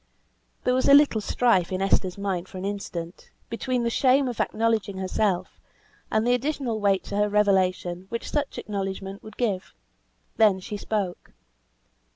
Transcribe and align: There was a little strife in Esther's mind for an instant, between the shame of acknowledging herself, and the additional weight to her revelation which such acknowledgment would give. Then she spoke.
There 0.63 0.73
was 0.73 0.89
a 0.89 0.95
little 0.95 1.21
strife 1.21 1.71
in 1.71 1.79
Esther's 1.79 2.17
mind 2.17 2.47
for 2.47 2.57
an 2.57 2.65
instant, 2.65 3.29
between 3.51 3.83
the 3.83 3.91
shame 3.91 4.27
of 4.27 4.39
acknowledging 4.41 4.97
herself, 4.97 5.59
and 6.09 6.25
the 6.25 6.33
additional 6.33 6.79
weight 6.79 7.03
to 7.03 7.17
her 7.17 7.29
revelation 7.29 8.07
which 8.09 8.31
such 8.31 8.57
acknowledgment 8.57 9.21
would 9.21 9.37
give. 9.37 9.75
Then 10.37 10.59
she 10.59 10.75
spoke. 10.75 11.33